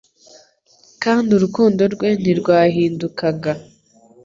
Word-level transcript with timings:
kandi 1.03 1.29
urukundo 1.37 1.81
rwe 1.93 2.09
ntirwahindukaga 2.21 3.51